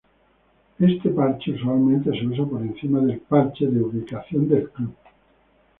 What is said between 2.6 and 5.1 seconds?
encima del parche de "ubicación del club".